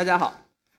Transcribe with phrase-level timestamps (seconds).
[0.00, 0.32] 大家好，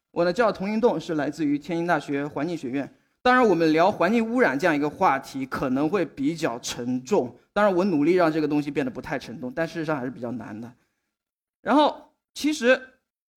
[0.09, 2.91] 我呢叫童云栋，是来自于天津大学环境学院。
[3.21, 7.31] 当然，我们聊环境污染这样一个话题可能会比较沉重。
[7.53, 10.73] 当然，我努力让这个东西变得不太沉重，但事实上还是比较难的。
[11.61, 11.95] 然后，
[12.33, 12.81] 其实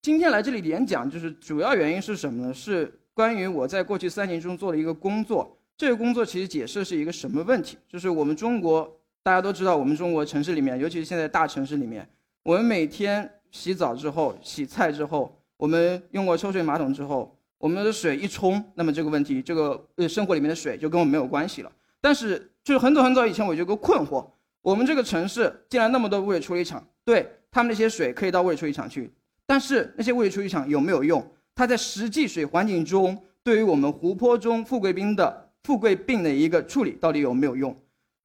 [0.01, 2.55] 今天来这里演讲，就是主要原因是什么呢？
[2.55, 5.55] 是关于我在过去三年中做的一个工作。
[5.77, 7.77] 这个工作其实解释是一个什么问题？
[7.87, 8.91] 就是我们中国
[9.23, 12.09] 大家都知道，我们中国城市里面，尤其是现在大城市里面，
[12.43, 17.37] 我们每天洗澡之后、洗菜之后，我们用过抽水马桶之后。
[17.57, 21.73] 我们的水一冲，那么这个问题，这个呃生活里面的水就跟我们没有关系了。
[21.99, 24.23] 但是就是很早很早以前，我就有个困惑：
[24.61, 29.11] 我们这个城市建了那么多污水处理厂，对他们那些水可以到污水处理厂去，
[29.47, 31.27] 但是那些污水处理厂有没有用？
[31.55, 37.75] 它在实际水环境中，对于我们湖泊中富贵病的富贵病的一个处理，到底有没有用？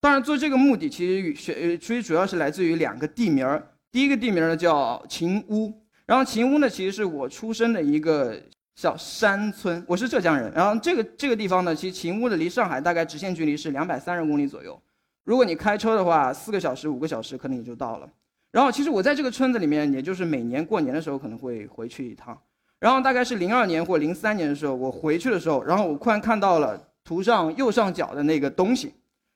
[0.01, 3.65] 当然，做这个目的其实选，其实主要是来自于两个地名儿。
[3.89, 5.73] 第一个地名呢叫秦屋，
[6.09, 8.35] 然后秦屋呢其实是我出生的一个。
[8.75, 10.49] 小山村，我是浙江人。
[10.53, 14.81] 然后这个这个地方呢，其实秦屋的离上海大概直线距离是两百三十公里左右。
[15.25, 18.09] 如果你开车的话，四个小时、五个小时可能也就到了。
[18.53, 22.39] 然后其实我在这个村子里面，也就是每年过年的时候可能会回去一趟。
[22.79, 28.93] 然后大概是零二年或零三年的时候，我回去的时候，然后我突然看到了图上右上角的那个东西。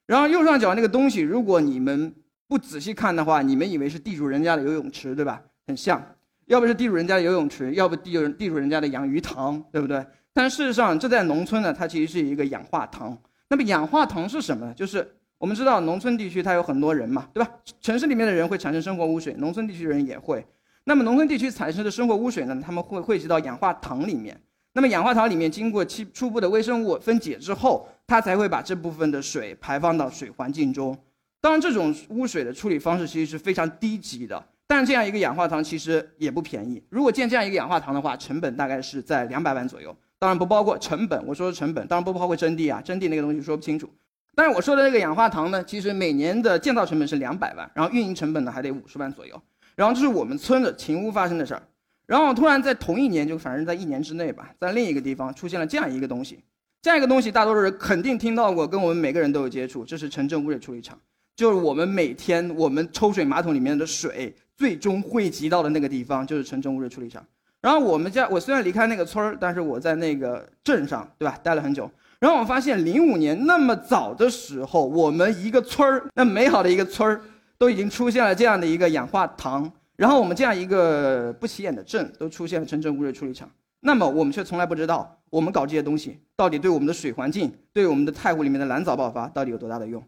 [0.08, 2.16] 然后右上角那个东西，如果你们
[2.48, 5.44] 不仔细看的话，你们以为是地主人家的游泳池，对吧？
[5.68, 6.02] 很像。
[6.46, 10.06] 要不是地主人家的游泳池，要不地主地主人家的养鱼塘，对不对？
[10.34, 13.18] 但事实上，这在农村呢，它其实是一个氧化塘。
[13.50, 14.74] 那么氧化塘是什么呢？
[14.74, 17.50] 就是我们知道农村地区它有很多人嘛，对吧？
[17.82, 20.46] 城市里面的人会产生生活污水，农村地区的人也会。
[20.86, 24.40] 那么农村地区产生的生活污水呢，他们会汇集到氧化塘里面。
[24.74, 30.98] 那么氧化塘里面经过初初步的微生物分解之后，它才会把这部分的水排放到水环境中。
[31.40, 34.44] 当然，这种污水的处理方式其实是非常低级的。
[34.68, 36.82] 但这样一个氧化塘其实也不便宜。
[36.90, 39.96] 如果建这样一个氧化塘的话，成本大概是在两百万左右。
[40.18, 43.90] 当然不包括成本，我说的成本当然不包括征地啊，征地那个东西说不清楚。
[44.36, 49.40] 但是我说的那个氧化塘呢，其实每年的建造成本是两百万，然后运营成本呢还得五十万左右。
[49.76, 51.62] 然后这是我们村的秦屋发生的事儿。
[52.06, 56.40] 然后突然在同一年，就反正在一年之内吧，在另一个地方出现了这样一个东西。
[56.82, 59.86] 这样一个东西，大多数人肯定听到过，跟我们每个人都有接触。
[59.86, 61.00] 这是城镇污水处理厂，
[61.36, 64.36] 就是我们每天我们抽水马桶里面的水。
[64.56, 67.26] 最终汇集到的那个地方就是城镇污水处理厂。
[67.60, 71.38] 然后我们家，我虽然离开那个村儿，但是我在那个镇上，对吧？
[71.42, 71.90] 待了很久。
[72.20, 77.20] 然后我发现，零五年那么早的时候，我们一个村儿，那美好的一个村儿，
[77.58, 79.70] 都已经出现了这样的一个氧化塘。
[79.96, 83.50] 然后我们这样一个不起眼的镇，都出现了城镇污水处理厂。
[83.80, 90.02] 那么我们却从来不知道，我们搞这些东西到底对我们的水环境，对我们的太湖里面的蓝藻爆发到底有多大的用？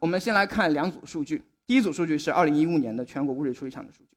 [0.00, 1.42] 我们先来看两组数据。
[1.66, 4.16] 第一组数据是二零一五年的全国污水处理厂的数据。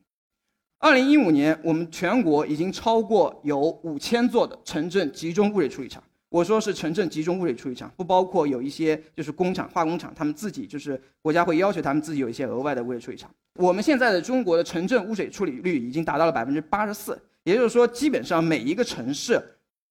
[0.78, 6.04] 二零一五年，我们全国已经超过有五千座的城镇集中污水处理厂。
[6.30, 13.30] 我说是城镇集中污水处理厂，不包括有一些就是工厂、化工厂，他们自己就是国家会要求他们自己有一些额外的污水处理厂。
[13.56, 19.42] 我们现在的中国的城镇污水处理率已经达到了百分之八十四，也就是说，基本上每一个城市、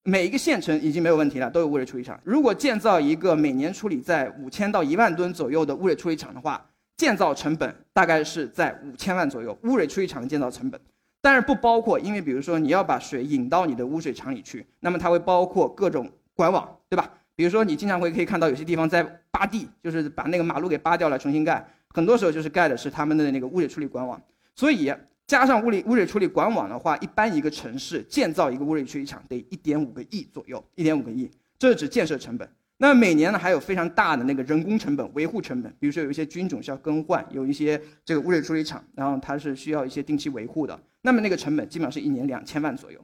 [0.03, 2.19] 每一个县城已经没有问题了，都有污水处理厂。
[2.23, 6.65] 如果建造一个每年处理在五千到一万吨左右的污水处理厂的话，
[6.97, 10.79] 建造成本大概是在五千万左右，污水处理厂的建造成本，
[11.21, 17.11] 但是不包括，因为比如说你要把水引到你的污水厂里去，那么它会包括各种管网，对吧？
[17.35, 24.21] 比如说你经常会可以看到有些地方在扒地，就是把那个马路给扒掉了重新盖，很多时候就是盖的是他们的那个污水处理管网。
[24.55, 24.93] 所以
[25.29, 31.29] 加上污理污水处理管网的话，一般一个城市建造一个污水处理厂得一点五个亿左右，一点五个亿，
[31.59, 32.49] 这是指建设成本。
[32.77, 40.79] 那每年呢，还有非常大的那个人工成本、维护成本，比如说有一些菌种需要更换，有一些这个污水处理厂，然后它是需要一些定期维护的。
[41.03, 42.99] 那么那个成本基本上是一年两千万左右。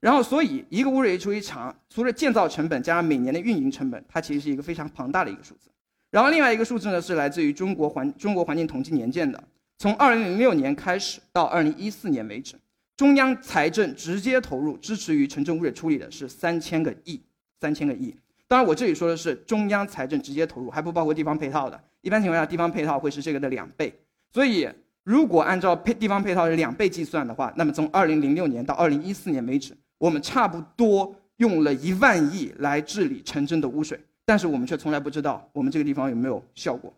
[0.00, 5.68] 然后，所以一个污水处理厂除了建造成本加上每年的运营成本，它其实是一个非常庞大的一个数字。
[6.10, 9.44] 然后另外一个数字呢，是来自于中国环中国环境统计年鉴的，
[9.78, 12.56] 从二零零六年开始到二零一四年为止，
[12.96, 17.20] 中央财政直接投入支持于城镇污水处理的是三千个亿，
[17.60, 18.12] 三千个亿。
[18.48, 21.80] 当然，我这里说的是中央财政直接投入，还不包括地方配套的。
[22.00, 23.94] 一般情况下，地方配套会是这个的两倍。
[24.32, 24.68] 所以，
[25.04, 36.92] 如果按照配地方配套是两倍计算的话，那么从二零零六年到二零一四年为止，我们差不多用了一万亿来治理城镇的污水，但是我们却从来不知道我们这个地方有没有效果。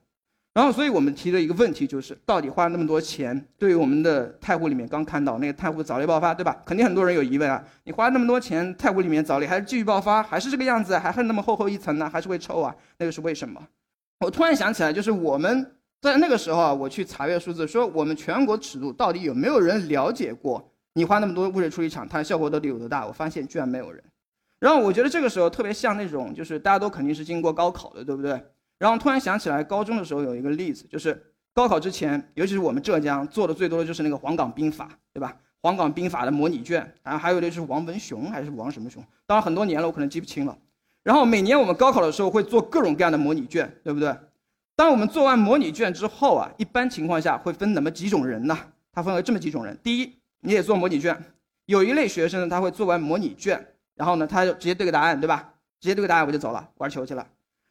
[0.52, 6.60] 然后，所以我们提的一个问题就是，到底花了那么多钱，对于我们的太湖里面刚看到那个太湖藻类爆发，对吧？
[6.66, 7.64] 肯定很多人有疑问啊。
[7.84, 12.10] 你花了那么多钱，太湖里面藻类还是继续爆发，还是这个样子，还恨那么厚厚一层呢？
[12.10, 12.74] 还是会臭啊？
[12.98, 13.64] 那个是为什么？
[14.18, 15.64] 我突然想起来，就是我们
[16.00, 23.06] 在那个时候啊，我去查阅数字，说我们全国尺度到底有没有人了解过你花那么多污水处理厂，它的效果到底有多大？
[23.06, 24.02] 我发现居然没有人。
[24.58, 28.42] 然后我觉得这个时候特别像那种，就是大家都肯定是经过高考的，对不对？
[28.80, 31.22] 然后突然想起来高中的时候有一个例子，就是
[31.52, 35.36] 高考之前，尤其是我们浙江做的最多的就是那个黄冈兵法，对吧？
[35.60, 40.56] 黄冈兵法的模拟卷，然后还有的就是王文雄还是王什么雄，当然很多年了，我可能记不清了。
[41.02, 44.16] 然后每年我们高考的时候会做各种各样的模拟卷，对不对？
[44.74, 48.58] 当我们做完模拟卷之后啊，一般情况下会分那么几种人呢？
[48.92, 50.10] 它分为这么几种人：第一，
[50.40, 51.22] 你也做模拟卷，
[51.66, 53.62] 有一类学生呢，他会做完模拟卷。
[53.94, 55.52] 然后呢，他就直接对个答案，对吧？
[55.78, 57.26] 直接对个答案我就走了，玩球去了。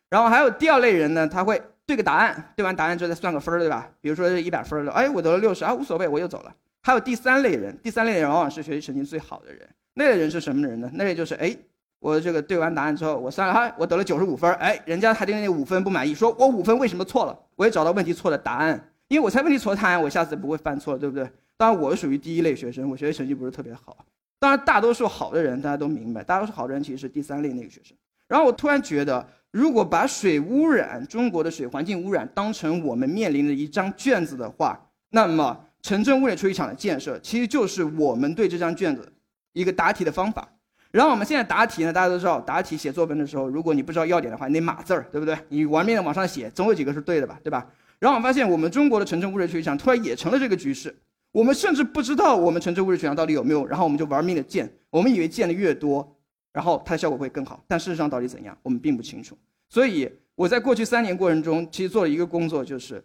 [0.09, 3.89] 然后还有第二类人呢，他会对个答案，对完答案之后再算个分儿，对吧？
[4.01, 6.55] 比如说一百分的，哎，我得了六十啊，无所谓，我又走了。
[6.81, 9.67] 还有第三类人，第三类人往往是学习成绩最好的人。
[9.93, 10.89] 那类人是什么人呢？
[10.93, 11.55] 那类就是，哎，
[11.99, 17.37] 我这个对完答案之后，我算了哈，我得了九十五分儿，哎，人家还对那五分不满意，说我五分为什么错了？
[17.55, 21.29] 我也找到问题错的答案，因为我猜问题错的答案，我下次不会犯错，对不对？
[21.57, 23.97] 当然，我属于第一类学生，我学习成绩不是特别好。
[24.39, 27.95] 当然，大多数好的人大家都明白，大多数好的人其实是第三类那个学生。
[28.29, 34.79] 然后我突然觉得，如果把水污染、中国的水环境污染当成我们面临的一张卷子的话，
[35.09, 39.11] 那么城镇污水处理厂的建设其实就是我们对这张卷子
[39.53, 40.47] 一个答题的方法。
[40.91, 45.37] 然后我们现在答题呢，大家都知道，答题写作文的时候，如果你不知道要点的话，你得码字儿，对不对？
[45.49, 47.67] 你玩命的往上写，总有几个是对的吧，对吧？
[47.99, 50.95] 然后我发现，我们中国的城镇污水处理厂突然也成了这个局势。
[51.31, 56.15] 我们甚至不知道我们城镇污水处理厂到底有没有，然后我们就玩命的建，我们以为建的越多，
[56.59, 59.37] 然后它的效果会更好，但事实上到底怎样，我们并不清楚。
[59.69, 63.01] 所以我在过去三年过程中，其实做了一个工作，就是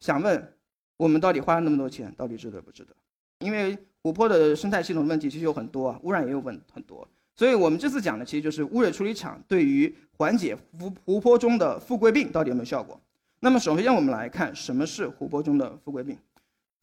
[0.00, 0.52] 想问
[0.98, 2.94] 我们到底花了那么多钱，到底值得不值得？
[3.38, 13.00] 因为湖泊的生态系统问题其实有很多啊，污染也有问很多，所以我们这次讲的其实就是污水处理厂对于缓解湖湖泊中的富贵病到底有没有效果。
[13.40, 16.18] 那么首先我们来看什么是湖泊中的富贵病。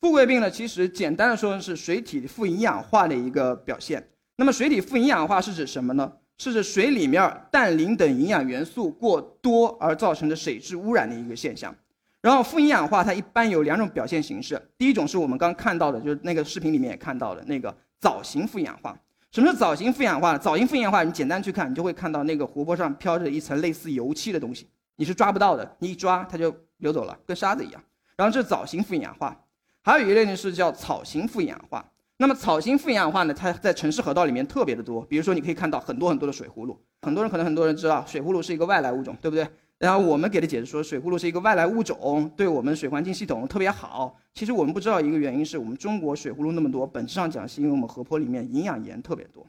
[0.01, 4.03] 富贵病呢，其实简单的说是水体富营养化的一个表现。
[4.37, 6.13] 那么水体富营养化是指什么呢？
[6.37, 11.75] 是指水里面氮、磷等营养元素过多而造成的水质污染的一个现象。
[12.21, 18.95] 然后富营养化它一般有两种表现形式，第一种是我们刚看到的，就是那个视频里面也看到的那个藻型富营养化。
[19.31, 20.37] 什么是藻型富营养化？
[20.37, 24.67] 藻型富营养化你简单去看，你就会看到那个湖泊上飘着一层类似油漆的东西，
[24.97, 27.83] 你是抓不到的，你一抓它就流走了，跟沙子一样。
[28.15, 29.35] 然后这是藻型富营养化。
[29.81, 31.83] 还有一类呢是叫草型富营养化。
[32.19, 35.01] 那么草型富营养化呢，它在城市河道里面特别的多。
[35.05, 36.75] 比如说，你可以看到很多很多的水葫芦。
[37.03, 39.47] 很多人可能很多人知道，水葫芦是一个外来物种，对不对？
[39.77, 44.17] 然后我们给的解释说，水葫芦是一个外来物种，对我们水环境系统特别好。
[44.33, 49.45] 其实我们不知道一个原因是我们中国水葫芦那么多，本质上讲是因为我们河泊里面营养盐特别多。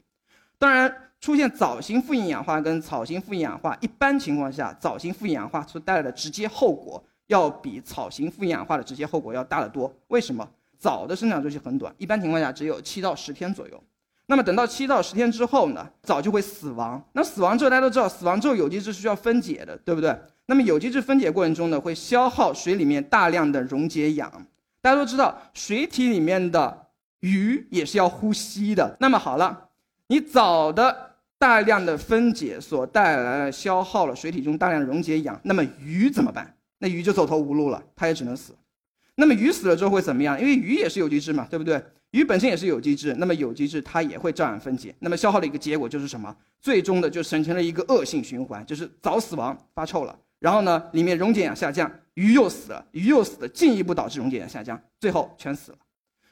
[0.59, 7.03] 当然，出现藻型富营养化跟草型富营养化，一般情况下，藻型富营养化所带来的直接后果。
[7.29, 9.93] 要比草型富营养化的直接后果要大得多。
[10.07, 10.49] 为什么？
[10.79, 13.83] 藻的生长周期很短，一般情况下只有七到十天左右。
[14.27, 17.03] 那么等到七到十天之后呢，藻就会死亡。
[17.13, 20.15] 那死亡之后，大家都知道，死亡之后有机质是需要分解的，对不对？
[20.47, 24.31] 那么有机质分解过程中呢，会消耗水里面大量的溶解氧。
[24.81, 26.87] 大家都知道，水体里面的
[27.21, 28.97] 鱼也是要呼吸的。
[29.01, 29.69] 那么好了，
[30.09, 36.55] 你藻的大量的分解所带来的消耗了水体中大量的溶解氧，那么鱼怎么办？
[36.79, 38.55] 那鱼就走投无路了，它也只能死。
[39.21, 40.41] 那么鱼死了之后会怎么样？
[40.41, 41.83] 因为鱼也是有机质嘛，对不对？
[42.13, 44.95] 鱼本身也是有机质，那么有机质它也会照样分解。
[45.01, 46.35] 那么消耗的一个结果就是什么？
[46.61, 55.79] 最终的就形成了一个恶性循环，就是藻死亡发臭了，然后呢里面溶解氧下降，鱼又死了，鱼又死了，进一步导致溶解氧下降，最后全死了。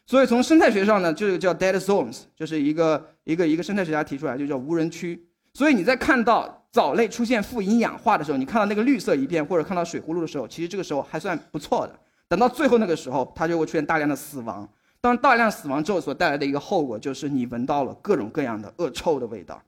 [0.07, 5.26] 所以从生态学上呢，这个叫 dead zones，就是一个一个一个生态学家提出来，就叫无人区。
[5.52, 6.62] 所以你在看到。
[6.73, 11.99] 藻类出现富营养化的时候，你看到那个绿色一片，或者看到水葫芦的时候，其实这个时候还算不错的。
[12.28, 14.68] 等到最后那个时候，它就会出现大量的死亡。
[15.00, 19.62] 当大量死亡之后，所带来的一个后果就是你闻到了各种各样的恶臭的味道。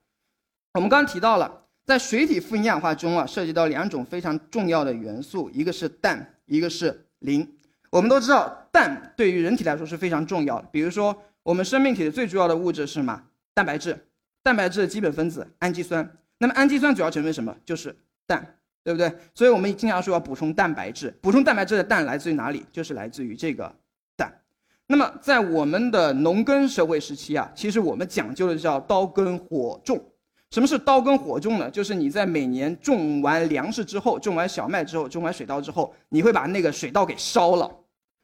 [0.75, 7.49] 我们刚刚提到了，在水体富营养化中啊，涉及到两种非常重要的元素，一个是氮，一个是磷。
[7.91, 10.69] 我们都知道，氮对于人体来说是非常重要的。
[10.73, 13.23] 比如说，我们生命体的最主要的物质是什么？
[13.55, 14.07] 蛋白质。
[14.43, 16.19] 蛋白质的基本分子氨基酸。
[16.39, 17.55] 那么氨基酸主要成分什么？
[17.65, 17.97] 就是
[18.27, 19.13] 氮，对不对？
[19.35, 21.15] 所以我们经常说要补充蛋白质。
[21.21, 22.65] 补充蛋白质的蛋来自于哪里？
[22.73, 23.71] 就是来自于这个
[24.17, 24.33] 蛋。
[24.87, 30.03] 那么在我们的农耕社会时期啊，其实我们讲究的叫刀耕火种。
[30.51, 31.71] 什么是刀耕火种呢？
[31.71, 37.71] 就是你在每年种完粮食之后，种完小麦之后，种完水稻之后，你会把那个水稻给烧了。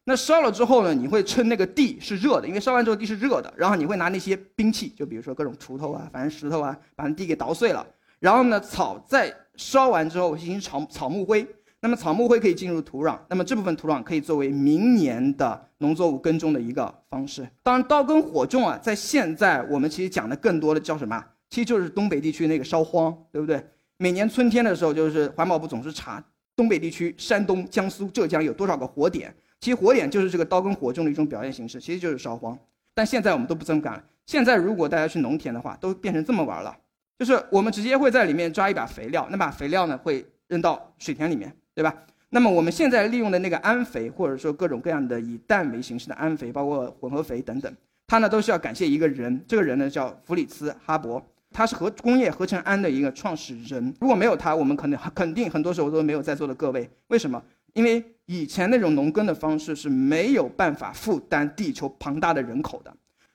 [0.06, 7.86] 那烧了之后呢，你会趁那个地是热的，因为烧完之后地是热的，然后你会拿那些兵器，就比如说各种锄头啊，反正石头啊，把那地给捣碎了。
[8.24, 11.46] 然后呢，草在烧完之后形成草草木灰，
[11.80, 17.46] 那么草木灰可以进入土壤，那么这部分土壤可以作为明年的农作物耕种的一个方式。
[17.62, 21.22] 当然，刀耕火种啊，在现在我们其实讲的更多的叫什么？
[21.50, 23.62] 其实就是东北地区那个烧荒，对不对？
[23.98, 26.24] 每年春天的时候，就是环保部总是查
[26.56, 29.34] 东北地区、山东、江苏、浙江有多少个火点。
[29.60, 32.58] 其实火点就是这个刀耕火种的一种表现形式，其实就是烧荒。
[32.94, 34.02] 但现在我们都不这么干了。
[34.24, 36.74] 现在如果大家去农田的话，都变成这么玩了，
[37.18, 41.94] 就是我们直接会在里面抓一把肥料，那把肥料呢会扔到水田里面，对吧？
[42.30, 47.72] 那么我们现在利用的那个氨肥，或者说各种各样的以氮为形式的氨肥，包括混合肥等等，
[48.06, 51.24] 它呢都是要感谢一个人，这个人呢叫弗里茨哈伯。
[51.52, 56.90] 他是合工业合成氨的一个创始人，如果没有他，我们肯定肯定很多时候都没有在座的各位。
[57.06, 57.40] 为什么？
[57.74, 62.92] 因为以前那种农耕的方式是没有办法负担地球庞大的人口的。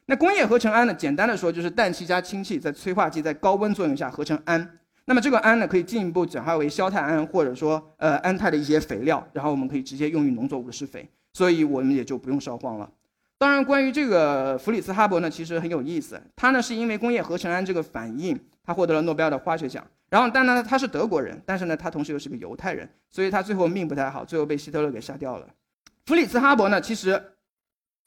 [0.09, 0.93] 那工业合成氨呢？
[0.95, 4.79] 简单的说就是氮气加氢气在催化剂在高温作用下合成氨。
[5.05, 12.89] 那么这个氨呢，可以进一步转化为硝态氨或者说呃氨态的一些肥料，然后我们可以直接用于农作物的施肥，所以我们也就不用烧荒了。
[13.37, 16.19] 当然，关于这个弗里茨哈伯呢，其实很有意思。
[16.35, 19.85] 他呢是因为工业合成氨这个反应，他获得了诺贝尔的化学奖。
[20.09, 25.45] 然后，但呢他是德国人，但是呢他同时又是个犹太人，所以他最后命不太好，最后被希特勒给杀掉了。
[26.07, 27.21] 弗里茨哈伯呢，其实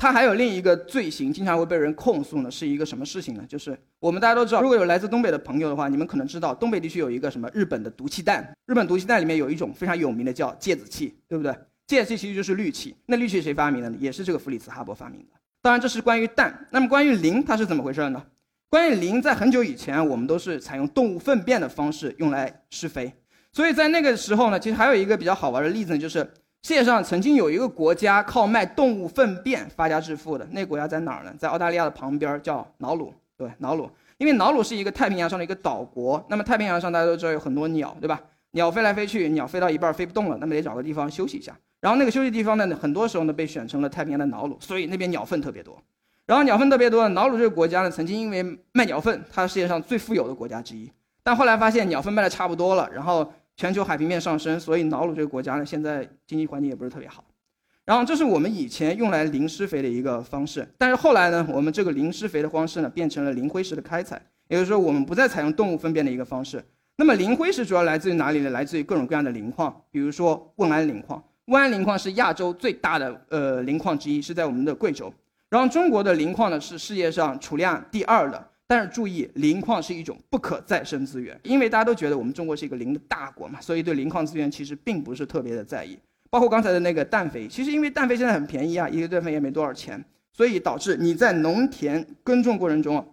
[0.03, 3.45] 他还有另一个罪行，经常会被人控诉呢，是一个什么事情呢？
[3.49, 8.53] 就是我们大家都知道，如果有来自东北的朋友的话，你们可能知道东北地区有一个什么日本的毒气弹。
[8.67, 11.55] 日本毒气弹里面有一种非常有名的叫芥子气，对不对？
[11.87, 13.97] 芥子气其实就是氯气，那氯气谁发明的呢？
[14.01, 15.27] 也是这个弗里茨哈伯发明的。
[15.63, 16.67] 当然，这是关于氮。
[16.73, 18.21] 那么关于磷，它是怎么回事呢？
[18.69, 23.13] 关于磷，在很久以前，我们都是采用动物粪便的方式用来施肥。
[23.53, 26.29] 所以在那个时候呢，其实还有一个比较好玩的例子，就是
[26.65, 30.47] 世界上曾经有一个国家靠卖动物粪便发家致富的。
[30.53, 31.35] 那国家在哪儿呢？
[31.37, 33.13] 在澳大利亚的旁边，叫瑙鲁。
[33.37, 36.25] 对，瑙鲁，因为瑙鲁是一个太平洋上的一个岛国。
[36.29, 38.21] 那么太平洋上大家都知道有很多鸟，对吧？
[38.53, 41.53] 鸟飞来飞去，鸟飞到一半飞不动了，那么得找个地方休息一下。
[41.81, 45.77] 然后那个休息地方呢，很多时候呢被选成了太平洋的瑙鲁，所以那边鸟粪特别多。
[46.27, 48.41] 然后鸟粪特别多，瑙鲁这个国家呢，曾经因为
[48.71, 50.89] 卖鸟粪，它是世界上最富有的国家之一。
[51.25, 57.25] 但后来发现鸟粪卖的差不多了，然后全球海平面上升，所以瑙鲁这个国家呢，现在经济环境也不是特别好。
[57.85, 66.65] 然后这是我们以前用来磷施肥的一个方式，但是后来呢，我们这个磷施肥的方式呢，变成了磷灰石的开采，也就是说我们不再采用动物粪便的一个方式。
[66.97, 68.51] 那么磷灰石主要来自于哪里呢？
[68.51, 71.23] 来自于各种各样的磷矿，比如说汶安磷矿。
[71.47, 75.13] 汶安磷矿是亚洲最大的呃磷矿之一，是在我们的贵州。
[75.49, 78.49] 然后中国的磷矿呢是世界上储量第二的。
[78.67, 85.99] 但是注意，磷矿是一种不可再生资源，因为大家都觉得我们中国是一个磷的大国嘛，所以对磷矿资源其实并不是特别的在意。
[86.31, 90.03] 包括刚才的那个氮肥，其实因为氮肥现在很便宜啊，一个吨肥也没多少钱，
[90.33, 93.07] 所以导致你在农田耕种过程中。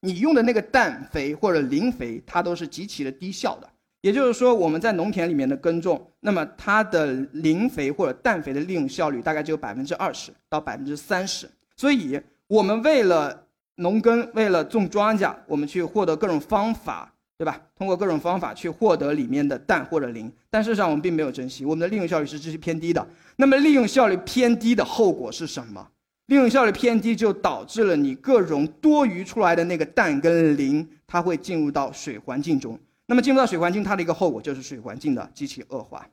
[0.00, 3.68] 你用的那个氮肥或者磷肥，它都是极其的低效的。
[4.02, 11.50] 也就是说，我们在农田里面的耕种，那么它的磷肥或者氮肥的利用效率大概只有百分之二十到百分之三十。
[11.76, 13.45] 所以，我们为了
[13.76, 17.60] 农耕，为了种庄稼，我们去获得各种方法，对吧？
[17.76, 23.06] 通过各种方法去获得里面的氮或者磷，但事实上我们并没有珍惜，我们的利用效率是极其偏低的。
[23.36, 25.86] 那么，利用效率偏低的后果是什么？
[26.26, 32.78] 利用效率偏低，就导致了你各种多余出来的那个氮跟磷，它会进入到水环境中。
[33.06, 36.04] 那么进入到水环境，它的一个后果就是水环境的极其恶化。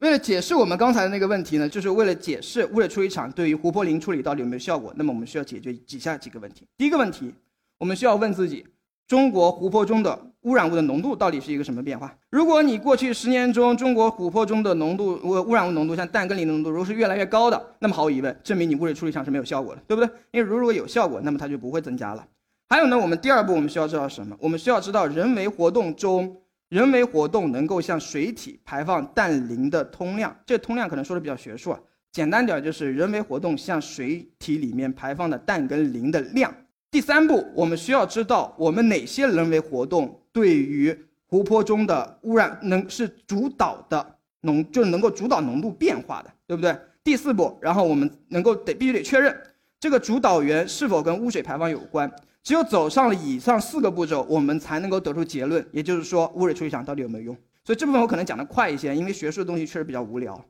[0.00, 6.66] 为了解释我们刚才的那个问题呢，就是为了解释污水处理厂对于湖泊磷处理到底有没有效果，那么我们需要解决以下几个问题。
[6.76, 7.32] 第一个问题，
[7.78, 8.66] 我们需要问自己。
[9.08, 12.12] 中国湖泊中的污染物的浓度到底是一个什么变化？
[12.28, 20.12] 如果你过去十年中中国湖泊中的浓度污污染物浓度像氮跟磷的浓度如果是越来越高的，那么毫无疑问，证明你污水处理厂是没有效果的，对不对？
[20.32, 22.26] 因为如果有效果，那么它就不会增加了。
[22.68, 24.36] 还有呢，我们第二步我们需要知道什么？
[24.40, 26.36] 我们需要知道人为活动中，
[26.68, 30.36] 人为活动能够向水体排放氮磷的通量。
[30.44, 31.80] 这通量可能说的比较学术啊，
[32.10, 36.52] 简单点就是人为活动向水体里面排放的氮跟磷的量。
[36.90, 40.96] 第三步，我们需要知道我们哪些人为活动对于
[41.26, 46.76] 湖泊中的污染能是主导的浓，就能够主导浓度变化的，对不对？
[47.04, 49.36] 第四步，然后我们能够得必须得确认
[49.78, 52.10] 这个主导源是否跟污水排放有关。
[52.46, 57.36] 只有走上了以上四个步骤，我们才能够得出结论，也就是说污水处理厂到底有没有用。
[57.64, 60.40] 所以这部分我可能讲得快一些，因为学术的东西确实比较无聊。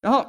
[0.00, 0.24] 然后。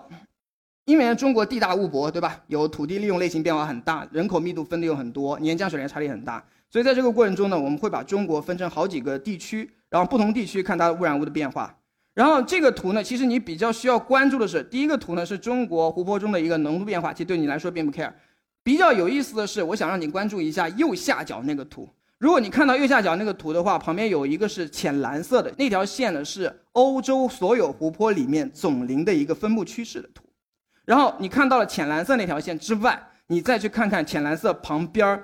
[0.85, 2.41] 因为中国地大物博，对吧？
[2.47, 11.77] 有土地利用类型变化很大，人口密度分的又很多，年降水量差异很大，所以在这个过程中呢，我们会把中国分成好几个地区，然后不同地区看它的污染物的变化。
[12.15, 18.11] 然后这个图呢，其实你比较需要关注的是，第一个图呢是中国湖泊中的一个浓度变化，其实对你来说并不 care。
[18.63, 21.89] 比较有意思的是，我想让你关注一下右下角那个图。
[22.17, 30.23] 如果你看到右下角那个图的话，旁边有一个是浅蓝色的那条线呢，是欧洲所有湖泊里面总磷的一个分布趋势的图。
[30.85, 35.23] 然后你看到了浅蓝色那条线之外，你再去看看浅蓝色旁边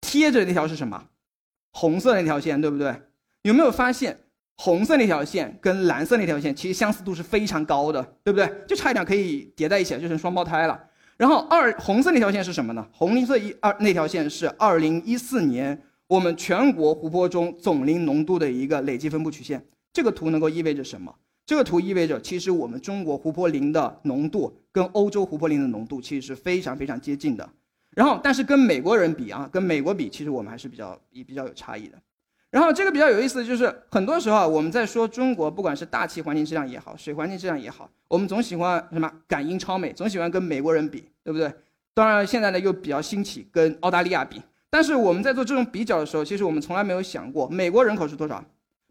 [0.00, 1.08] 贴着那条是什么？
[1.72, 2.94] 红色那条线，对不对？
[3.42, 4.18] 有没有发现
[4.56, 8.50] 红色那条线跟蓝色那条线其实相似度是非常高的，对不对？
[8.66, 10.87] 就差一点可以叠在一起，就成双胞胎了。
[11.18, 12.86] 然后二红色那条线是什么呢？
[12.92, 19.62] 红绿色一二那条线是二零一四年我们全国湖泊中总磷浓度的一个累计分布曲线。
[19.92, 21.12] 这个图能够意味着什么？
[21.44, 27.50] 这个图意味着其实我们中国湖泊磷的浓度跟欧洲湖泊磷的浓度其实是非常非常接近的。
[27.96, 32.00] 然后，但是跟美国人比啊，跟美国比，其实我们还是比较比比较有差异的。
[32.50, 41.52] 然后这个比较有意思的就是，很多时候，我们在说中国，不管是大气环境质量也好，水环境质量也好，我们总喜欢什么赶英超美，总喜欢跟美国人比，对不对？
[41.92, 44.40] 当然现在呢又比较兴起跟澳大利亚比。
[44.70, 48.42] 但是我们在做这种比较的时候，其实我们从来没有想过，美国人口是多少？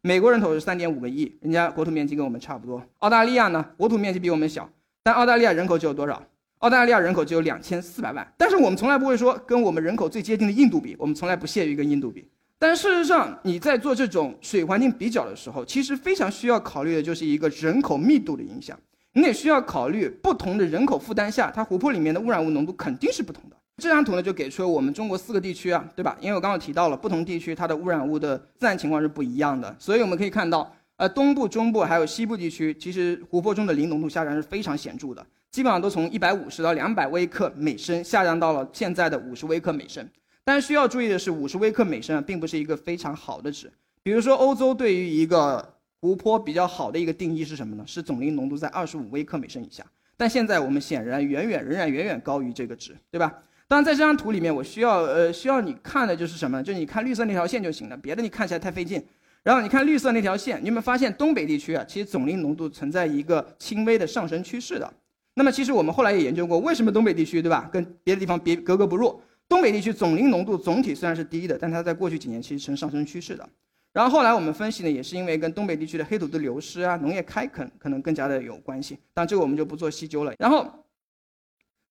[0.01, 2.83] 美国人口是三点五个亿，人家国土面积跟我们差不多。
[2.99, 4.69] 澳大利亚呢，国土面积比我们小，
[5.01, 6.21] 但澳大利亚人口只有多少？
[6.59, 12.27] 澳大利亚人口只有两千四百万，但是我们从来不会说跟我们人口最接近的印度比，我们从来不屑于跟印度比。
[12.59, 18.77] 但事实上，你在做这种水环境比较的时候，其实非常需要考虑的就是一个人口密度的影响。
[19.13, 23.55] 你也需要考虑不同的人口负担下，它湖泊里面的污染物浓度肯定是不同的。
[23.77, 26.17] 这张图呢，就给出了我们中国四个地区啊，对吧？
[26.19, 35.23] 因为我刚刚提到了不同地区它的污染物的自然情况是不一样的，所以我们可以看到，呃，东部、中部还有西部地区，其实湖泊中的磷浓度下降是非常显著的。
[35.51, 40.07] 基本上都从一百五十到两百微克每升下降到了现在的五十微克每升，
[40.47, 43.69] 但是需要注意的是，五十微克每升啊并不是一个非常好的值。
[44.01, 47.83] 比如说，欧洲对于一个湖泊比较好的一个定义是什么呢？
[47.85, 49.85] 是总磷浓度在二十五微克每升以下。
[50.15, 53.43] 但现在我们显然远远仍然远远高于这个值，对吧？
[53.67, 56.63] 当然，在这张图里面，我需要呃需要你看的就是什么？
[56.63, 59.03] 就是你看绿色那条线就行了，别的你看起来太费劲。
[59.43, 64.93] 然后你看绿色那条线，你有没有发现东北地区啊，其实总磷浓度存在一个轻微的上升趋势的？
[65.33, 69.19] 那么其实我们后来也研究过，为什么东北地区，对吧，跟别的地方别格格不入？
[69.49, 73.47] 东北地区总磷浓度总体虽然是低的，但它在过去几年其实呈上升趋势的。
[73.93, 78.99] 然后后来我们分析呢，也是因为跟东北地区的黑土地流失啊、农业开垦可能更加的有关系。
[79.13, 80.33] 但这个我们就不做细究了。
[80.37, 80.67] 然后，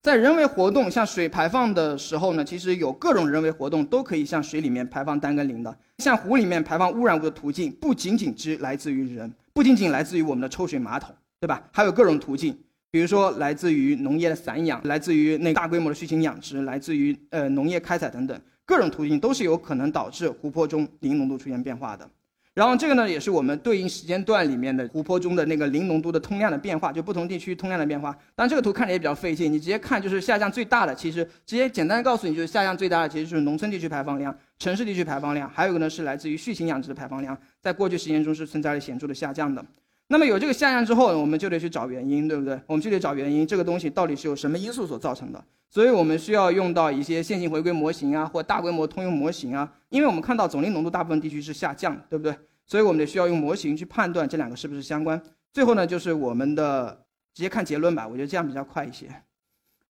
[0.02, 5.78] 在人为活动像水排放的时候呢，其实有各种人为活动都可以向水里面排放单跟磷的。
[5.98, 11.68] 像湖里面排放污染物的途径，不仅仅只来自于人，不仅仅来自于我们的抽水马桶，对吧？
[11.72, 12.56] 还有各种途径。
[12.90, 22.08] 比如说，来自于农业的散养，来自于那大规模的畜禽养殖，来自于呃农业开采等等各种途径，都是有可能导致湖泊中磷浓度出现变化的。
[22.54, 28.16] 然后这个呢，也是我们对应时间段里面的湖泊中的那个磷浓度的通量的变化，就不同地区通量的变化。
[28.34, 39.62] 但这个图看着也比较费劲，你直接看就是下降最大的，其实直接简单的告诉你，就是下降最大的其实就是农村地区排放量、城市地区排放量，还有一个呢是来自于畜禽养殖的排放量，在过去十年中是存在着显著的下降的。
[40.08, 42.60] 那么有这个下降之后，我们就得去找原因，对不对？
[42.66, 45.44] 我们就得找原因，这个东西到底是由什么因素所造成的？
[45.68, 49.70] 所以我们需要用到一些线性回归模型啊，或大规模通用模型啊。
[49.88, 52.32] 因为我们看到总磷浓度大部分地区是下降，对不对？
[52.66, 55.20] 所以我们得需要用模型去判断这两个是不是相关。
[55.52, 59.08] 最后呢，就是我们的直接看结论吧，我觉得这样比较快一些。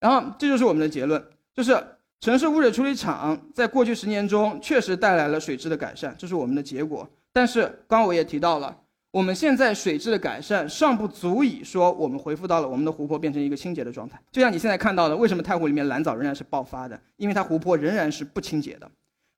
[0.00, 1.22] 然后这就是我们的结论，
[1.54, 1.78] 就是
[2.20, 7.06] 城市污水处理厂在过去十年中确实带来了水质的改善，这是我们的结果。
[7.34, 8.74] 但是刚刚我也提到了。
[9.16, 14.20] 我们现在水质的改善尚不足以说我们恢复到了我们的湖泊变成一个清洁的状态。
[14.30, 17.00] 就像你现在看到的，为什么太湖里面蓝藻仍然是爆发的？
[17.16, 18.86] 因为它湖泊仍然是不清洁的。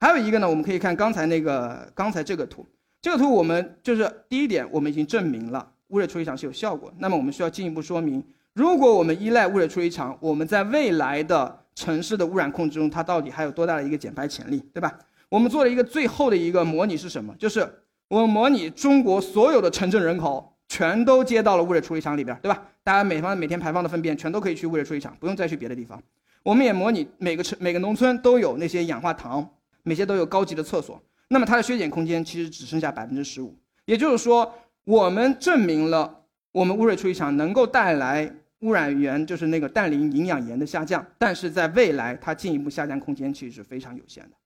[0.01, 2.67] 还有一个呢，我们可以看刚才那个刚才这个图，
[3.01, 6.93] 这个图我们就是第一点，我们已经证明了污水处理厂是有效果。
[6.99, 8.21] 那么我们需要进一步说明，
[8.55, 14.99] 如果我们依赖污水处理厂，我们在未来的城市的污染控制中，它到底还有多大的一个减排潜力，对吧？
[15.29, 17.33] 我们做了一个最后的一个模拟是什么？
[17.39, 17.65] 就是。
[18.09, 22.63] 我们模拟中国所有的城镇人口全都接到了污水处理厂里边，对吧？
[22.83, 26.03] 大家每方每天排放的粪便全都可以去污水处理厂，不用再去别的地方。
[26.43, 29.47] 我们也模拟每个城每个农村都有那些氧化塘，
[29.83, 30.99] 每些都有高级的厕所。
[31.29, 33.55] 那么它的削减空间其实只剩下百分之十五。
[33.85, 34.51] 也就是说，
[34.85, 44.37] 我们证明了我们污水处理厂能够带来污染源，就是那个氮磷营养盐的下降，但是在未来它进一步下降空间其实是非常有限的。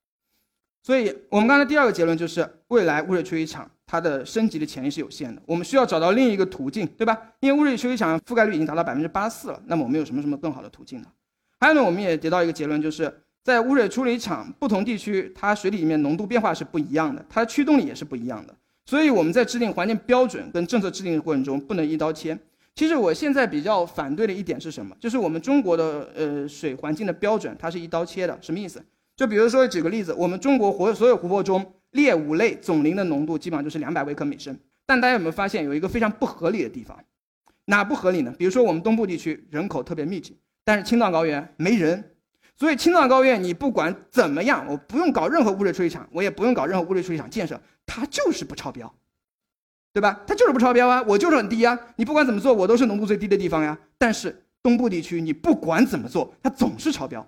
[0.82, 5.40] 所以，我们刚才第二个结论就是，未来污水处理厂它的升级的潜力是有限的。
[5.46, 7.16] 我们需要找到另一个途径，对吧？
[7.38, 11.06] 因为污水处理厂覆盖率已经达到百分之八十四了，那么我们有什么什么更好的途径呢？
[11.60, 13.12] 还有呢，我们也得到一个结论，就是
[13.44, 18.52] 在污水处理厂不同地区，它水里面浓度变化是不一样的，它的驱动力也是不一样的。
[18.84, 22.36] 所以我们在制定环境标准跟政策制定的过程中，不能一刀切。
[22.74, 24.96] 其实我现在比较反对的一点是什么？
[24.98, 28.82] 就是我们中国的呃水环境的标准，它是一刀切的，什么意思？
[29.16, 34.58] 就比如说举个例子，我们中国湖所有湖泊中劣五类总磷的浓度基本上就是两百微克每升。
[34.86, 36.98] 但大家有没有发现有一个非常不合理的地方？
[37.66, 38.34] 哪不合理呢？
[38.36, 42.12] 比如说我们东部地区人口特别密集，但是青藏高原没人，
[42.56, 48.92] 所以青藏高原你不管怎么样，我不用搞任何污水处理厂，我也不用搞任何污水处理厂建设，它就是不超标，
[49.92, 50.22] 对吧？
[50.26, 53.78] 它就是不超标啊，我就是很低啊，你不管怎么做，我都是浓度最低的地方呀。
[53.96, 57.24] 但是东部地区你不管怎么做，它总是超标，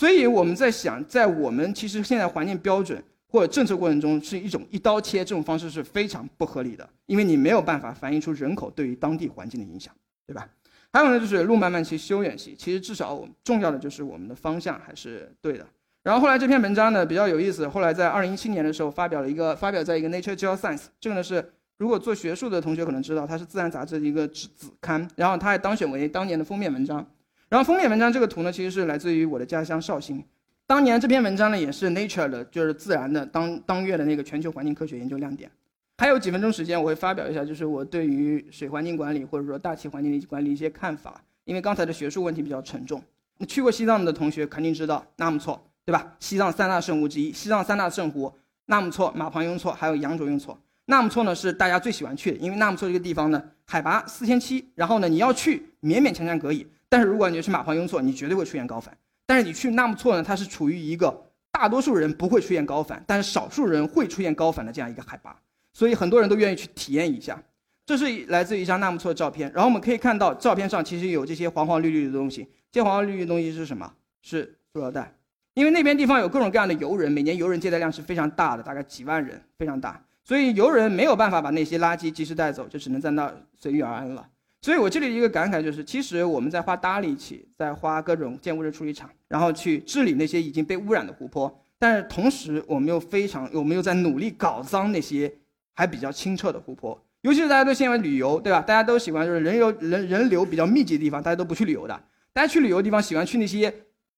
[0.00, 3.02] 所以我们在想，在我们其实现在环境标准。
[3.32, 9.94] 或者政策过程中是一种一刀切，这种方式是非常不合理的，因为你没有办法反映出人口对于当地环境的影响，
[10.26, 10.48] 对吧？
[10.92, 15.64] 还有呢，就是路漫漫其修远兮，其实至少我们重要的就是我们的方向还是对的。
[16.02, 27.06] 然后后来这篇文章呢比较有意思，后来在二零一七年的时候发表了一个发表在一个 Nature Geoscience，这个呢是如果做学术的同学可能知道，它是自然杂志的一个子子刊，然后它还当选为当年的封面文章。
[27.50, 30.24] 然后封面文章这个图呢，其实是来自于我的家乡绍兴。
[30.68, 35.50] 当年这篇文章呢，也是 Nature 的，就是自然的当当月的那个全球环境科学研究亮点。
[35.98, 41.20] 还有几分钟时间，我会发表一下，就是我对于水环境管理或者说大气环境的管理一些看法。
[41.44, 43.02] 因为刚才的学术问题比较沉重，
[43.36, 46.14] 那去过西藏的同学肯定知道纳木错，对吧？
[46.20, 48.32] 西藏三大圣湖之一，西藏三大圣湖，
[48.66, 50.56] 纳木错、马旁雍错还有羊卓雍错。
[50.84, 58.94] 纳木错呢是大家最喜欢去的，因为纳木错这个地方呢海拔四千七，然后呢你要去勉勉强强可以，但是如果你去马旁雍错，你绝对会出现高反。
[59.24, 65.34] 但是你去纳木错呢，它是处于一个大多数人不会出现高反，但是少数人会出现高反的这样一个海拔，
[65.72, 67.40] 所以很多人都愿意去体验一下。
[67.86, 73.92] 这是来自于一张纳木错的照片，然后我们可以看到照片上其实有这些黄黄绿绿的东西，这些黄黄绿绿的东西是什么？
[74.22, 75.14] 是塑料袋，
[75.54, 84.28] 因为那边地方有各种各样的游人，每年游人接待量是非常大的，大概几万人，非常大，所以游人没有办法把那些垃圾及时带走，就只能在那随遇而安了。
[84.62, 95.32] 所以我这里一个感慨就是，其实我们在花大力气，在花各种建污水处理厂，然后去治理那些已经被污染的湖泊，但是同时我们又非常，我们又在努力搞脏那些
[95.74, 97.02] 还比较清澈的湖泊。
[97.22, 98.60] 尤其是大家都喜欢旅游，对吧？
[98.60, 101.98] 大家都喜欢就是人流人人流比较密集的地方，大家都不去旅游的。
[102.34, 103.74] 大家去旅游的地方喜欢去那些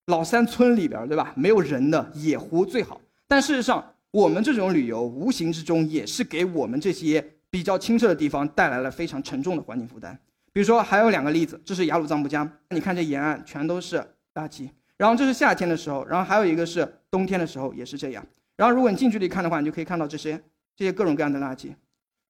[0.07, 1.33] 老山村里边，对吧？
[1.37, 3.01] 没有人的野湖最好。
[3.29, 10.19] 但事实上，我们这种旅游无形之中也是给我们这些比较清澈的地方带来了非常沉重的环境负担。
[10.53, 13.97] 比如说，还有两个例子，这是雅鲁藏布江，你看这沿岸全都是
[14.35, 14.69] 垃圾。
[14.99, 18.25] 然后这是夏天的时候，然后还有一个是冬天的时候，也是这样。
[18.57, 20.41] 然后如果你近距离看的话，你就可以看到这些
[20.77, 21.75] 这些各种各样的垃圾。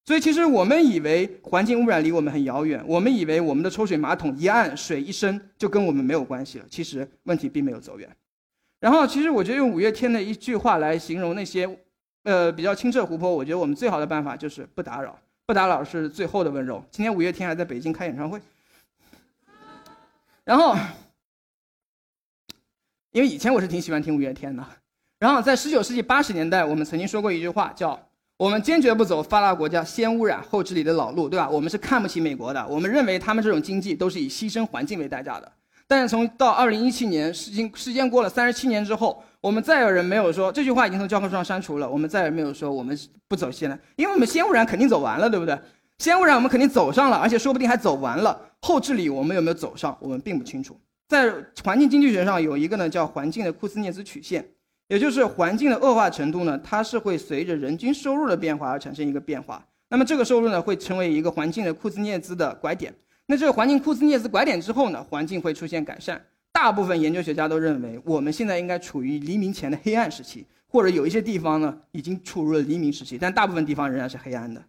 [0.04, 6.64] 所以其实我们以为环境污染离我们很遥远，我们以为我们的抽水马桶一按水一升就跟我们没有关系了。
[6.70, 8.08] 其实问题并没有走远。
[8.80, 11.68] 然后其实我觉得用五月天的一句话来形容那些，
[12.24, 15.16] 呃比较清澈湖泊，我觉得我们最好的办法就是不打扰。
[15.44, 16.82] 不打扰是最后的温柔。
[16.90, 18.40] 今天五月天还在北京开演唱会，
[20.44, 20.76] 然后，
[23.10, 24.64] 因为以前我是挺喜欢听五月天的。
[25.18, 27.98] 然后在十九世纪八十年代，我们曾经说过一句话，叫
[28.36, 31.48] “我们坚决不走发达国家先污染后治理的老路”，对吧？
[31.48, 35.52] 我们是看不起美国的，我们认为他们这种经济都是以牺牲环境为代价的。
[35.86, 39.22] 但是从到二零一七年，时间时间过了三十七年之后。
[39.42, 41.90] 我们再有人没有说这句话已经从教科书上删除了。
[41.90, 45.58] 我们再也没有说我们不走先了，因为我们先污染肯定走完了，对不对？
[45.98, 48.40] 先污染我们肯定走上了，而且说不定还走完了。
[48.60, 50.80] 后治理我们有没有走上，我们并不清楚。
[51.08, 51.32] 在
[51.64, 54.48] 环境经济学上有一个呢叫环境的库兹涅兹曲线，
[54.86, 59.66] 也就是环境的恶化程度呢，它是会随着人均收入的变化而产生一个变化。
[59.88, 62.94] 那么这个收入呢会成为一个环境的库兹涅兹的拐点。
[63.26, 66.20] 那这个环境库兹涅兹拐点之后呢，环境会出现改善。
[66.62, 74.62] 大部分研究学家都认为，我们现在应该处于黎明前的黑暗时期，或者有一些地方呢已经处入了黎明时期，但大部分地方仍然是黑暗的。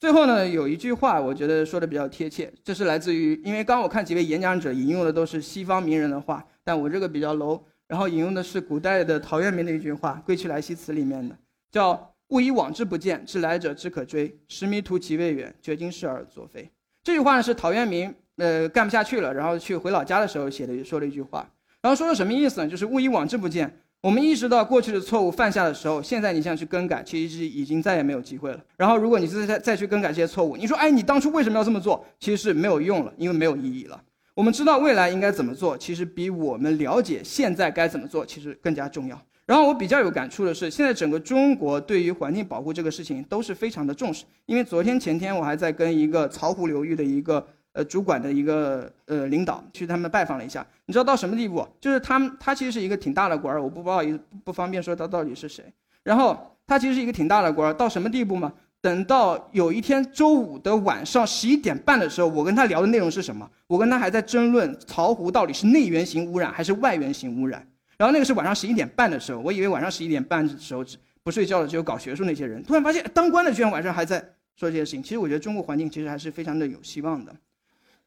[0.00, 11.36] 最后呢，有一句话我觉得说的比较贴切，这是来自于，因为刚我看几位演讲者引用的都是西方名人的话，但我这个比较 low，然后引用的是古代的陶渊明的一句话《归去来兮辞》里面的，
[11.70, 14.34] 叫“勿以往之不谏，知来者之可追。
[14.48, 16.70] 识迷途其未远，绝今是而作非。”
[17.04, 18.14] 这句话呢是陶渊明。
[18.36, 21.48] 呃，干不下去了，然后去回老家的时候写的说了一句话，
[21.80, 22.68] 然后说的什么意思呢？
[22.68, 23.78] 就是勿以往之不谏。
[24.00, 28.60] 我们意识到过去的错误犯下的时候，现在你想去更改，其实是已经再也没有机会了。
[28.76, 32.04] 然后如果你再再再去更改这些错误，你说，哎，你当初为什么要这么做？
[32.20, 34.02] 其实是没有用了，因为没有意义了。
[34.34, 39.18] 我们知道未来应该怎么做，其实比我们了解现在该怎么做，其实更加重要。
[39.46, 44.24] 然后我比较有感触的是，现在整个中国对于环境保护这个事情都是非常的重视。
[44.44, 47.46] 因为昨天前天我还在跟一个巢湖流域的一个。
[47.74, 51.66] 呃，主管的一个呃领导去他们拜访了一下，你知道到什么地步？
[51.80, 55.64] 就是他们他其实是一个挺大的官儿，我不不好意思不方便说他到底是谁。
[56.04, 58.52] 然后他其实是一个挺大的官儿，到什么地步吗？
[58.80, 63.50] 等到有一天周五的晚上十一点半的时候，我跟他聊的内容是什么？
[63.66, 67.66] 我跟他还在争论巢湖到底是内源型污染还是外源型污染。
[67.96, 70.84] 然后那个是晚上十一点半的时候，我以为晚上十一点半的时候
[71.22, 72.62] 不睡觉的只有搞学术那些人。
[72.62, 74.20] 突然发现当官的居然晚上还在
[74.54, 75.02] 说这些事情。
[75.02, 77.34] 其实我觉得中国环境其实还是非常的有希望的。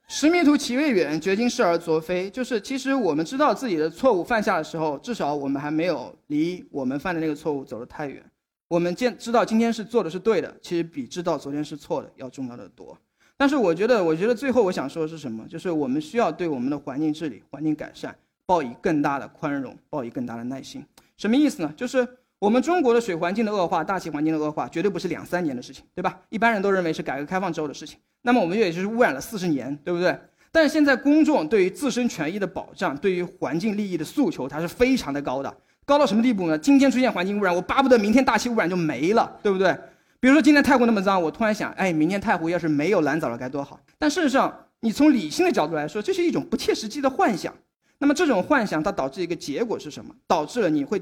[0.09, 2.29] 识迷途其未远，绝经事而昨非。
[2.29, 8.23] 就是其实我们知道自己的错误犯下的时候，至少我们还没有离我们犯的那个错误走得太远。
[8.69, 12.97] 我们见知道今天是做的是对的，其实比知道昨天是错的要重要的多。
[13.35, 15.45] 但是我觉得，我觉得最后我想说的是什么？
[15.49, 20.83] 就是我们需要对我们的环境治理、环境改善抱以更大的宽容，抱以更大的耐心。
[21.17, 21.73] 什么意思呢？
[21.75, 22.07] 就是
[22.39, 26.19] 我们中国的水环境的恶化、大气环境的恶化，绝对不是两三年的事情，对吧？
[26.29, 27.97] 一般人都认为是改革开放之后的事情。
[28.21, 30.15] 那么我们也就是污染了四十年，对不对？
[30.51, 35.51] 但是现在公众对于自身权益的保障，对于环境利益的诉求，它是非常的高的。
[35.83, 36.55] 高到什么地步呢？
[36.57, 39.75] 今天出现环境污染，我巴不得明天大气污染就没了，对不对？
[40.19, 43.79] 比如说今天太湖那么脏，我突然想，哎，明天太湖要是没有蓝藻了该多好。
[43.97, 47.51] 但事实上，你从理性的角度来说，这是一种不切实际的幻想。
[47.97, 50.13] 那么这种幻想它导致一个结果是什么？
[50.27, 51.01] 导致了你会，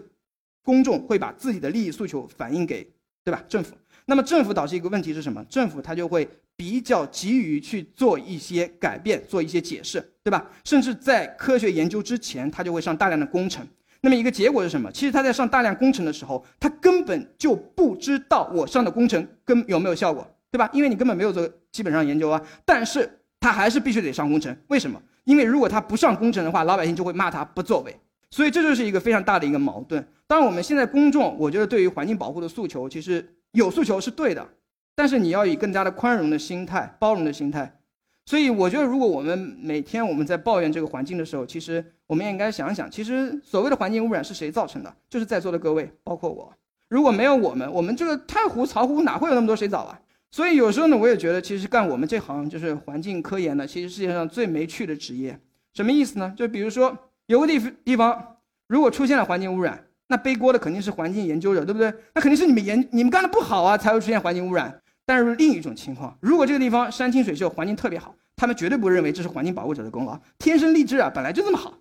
[0.66, 2.86] 公众会把自己的利益诉求反映给，
[3.24, 3.42] 对吧？
[3.48, 3.76] 政府。
[4.08, 5.44] 那么政府导致一个问题是什么？
[5.46, 10.46] 政府它就会比较急于去做一些改变，做一些解释，对吧？
[10.64, 13.66] 甚至在科学研究之前，它就会上大量的工程。
[14.02, 14.92] 那么一个结果是什么？
[14.92, 20.70] 其实他在上大量工程的时候，他根本就不知道我上的工程跟有没有效果，对吧？
[20.74, 22.40] 因为你根本没有做基本上研究啊。
[22.64, 25.02] 但是他还是必须得上工程，为什么？
[25.24, 27.96] 因为如果他不上工程的话，老百姓就会骂他不作为。
[28.36, 30.06] 所以这就是一个非常大的一个矛盾。
[30.28, 34.46] 当然，我们现在公众，我觉得对于环境保护的诉求，其实有诉求是对的，
[34.94, 37.80] 但是你要以更加的宽容的心态、包容的心态。
[38.26, 44.94] 所以我觉得，如果我们每天我们在抱怨这个环境的时候，其实我们也应该想想，其实所谓的环境污染是谁造成的？
[45.10, 46.54] 就是在座的各位，包括我。
[46.90, 49.98] 如果没有我们，我们这个太湖、巢湖哪会有那么多水藻啊？
[50.30, 55.40] 所以有时候呢，我也觉得，其实干我们这行就是环境科研的，其实世界上最没趣的职业。
[55.74, 56.34] 什么意思呢？
[56.36, 61.94] 就比如说有个地地方如果出现了环境污染，那背锅的肯定是环境研究者，对不对？
[62.14, 64.82] 那肯定是你们研你们干的不好啊，才会出现环境污染。
[65.06, 71.78] 但是另一种情况，如果这个地方山清水秀，环境特别好，他们绝对不认为这是环境保护者的功劳，天生丽质啊，本来就这么好，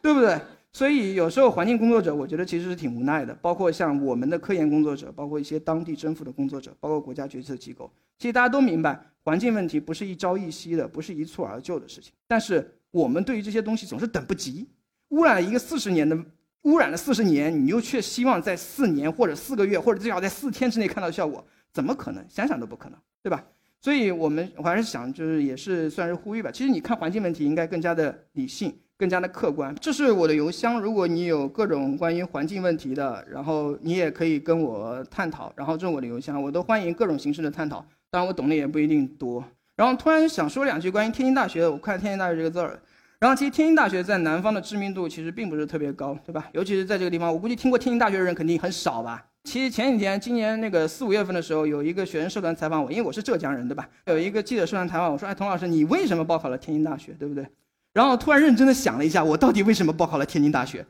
[0.00, 0.40] 对不对？
[0.72, 3.32] 所以有时候环境工作者，我觉得其实是挺无奈的。
[3.40, 12.12] 包括像我们的科研工作者，包括一些当地政府的工作者，包括国家决策机构，其实大家都明白，环境问题不是一朝一夕的，不是一蹴而就的事情。
[12.26, 14.68] 但是我们对于这些东西总是等不及，
[15.08, 16.16] 污染了一个四十年的，
[16.62, 21.44] 污染了四十年，你又却希望在四年或者四个月，或者至少在四天之内看到效果。
[21.72, 22.24] 怎么可能？
[22.28, 23.44] 想想都不可能，对吧？
[23.80, 26.52] 所以我们我还是想，就是也是算是呼吁吧。
[26.52, 29.74] 其实你看环境问题，应该更加的理性，更加的客观。
[29.80, 35.52] 这是我的邮箱，如果你有各种关于环境问题的，然后你也可以跟我探讨。
[35.56, 37.84] 然后这是我的邮箱，我都欢迎各种形式的探讨。
[38.08, 39.44] 当然我懂的也不一定多。
[39.76, 42.80] 然后突然想说两句关于天津大学，我看天津大学这个字儿。
[43.18, 46.48] 然后其实天津大学在南方的知名度其实并不是特别高，对吧？
[46.52, 49.24] 尤其是在这个地方，我估计听过天津大学的人肯定很少吧。
[49.44, 53.88] 其实前几天，今年那个四五月份的时候，有一个学生社团采访我，因为我是浙江人，对吧？
[54.06, 57.46] 有一个记者社团采访我说：“哎，童老师，你为什么报考了天津大学，对不对？”
[57.92, 60.84] 然后突然认真的想了一下，我到底为什么报考了天津大学？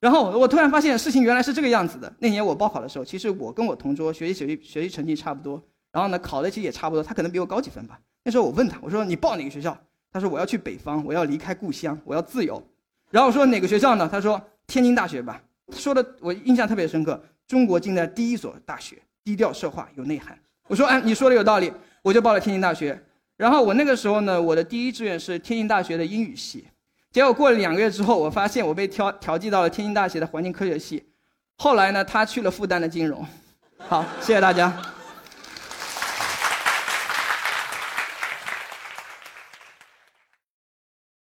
[0.00, 2.12] 然后我突然发现事情原来是这个样子的。
[2.18, 7.98] 那年我报考的时候，其实我跟我同桌学习学习学习成绩差不多，然后呢考的其实也差不多，他可能比我高几分吧。
[8.26, 9.78] 那时候我问他，我说：“你报哪个学校？”
[10.12, 12.60] 他说：“我要去北方，我要离开故乡，我要自由。”
[13.08, 17.22] 然后我说：“哪个学校呢？”他说：“天津大学吧。”说的我印象特别深刻。
[17.46, 20.36] 中国近代第一所大学，低调奢华有内涵。
[20.66, 23.00] 我说，哎，你说的有道理，我就报了天津大学。
[23.36, 26.66] 然后我那个时候呢，我的第一志愿是天津大学的英语系。
[27.12, 31.04] 结果过了两个月之后，我发现我被调调剂到了天津大学的环境科学系。
[31.58, 33.24] 后来呢，他去了复旦的金融。
[33.78, 34.95] 好，谢谢大家。